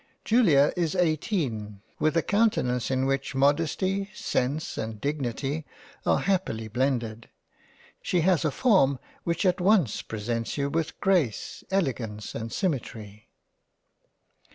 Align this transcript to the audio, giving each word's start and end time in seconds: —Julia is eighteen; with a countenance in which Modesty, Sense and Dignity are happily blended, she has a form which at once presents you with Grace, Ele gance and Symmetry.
—Julia 0.25 0.73
is 0.75 0.95
eighteen; 0.95 1.83
with 1.99 2.17
a 2.17 2.23
countenance 2.23 2.89
in 2.89 3.05
which 3.05 3.35
Modesty, 3.35 4.09
Sense 4.15 4.75
and 4.75 4.99
Dignity 4.99 5.63
are 6.07 6.17
happily 6.21 6.67
blended, 6.67 7.29
she 8.01 8.21
has 8.21 8.43
a 8.43 8.49
form 8.49 8.97
which 9.25 9.45
at 9.45 9.61
once 9.61 10.01
presents 10.01 10.57
you 10.57 10.71
with 10.71 10.99
Grace, 11.01 11.63
Ele 11.71 11.93
gance 11.93 12.33
and 12.33 12.51
Symmetry. 12.51 13.29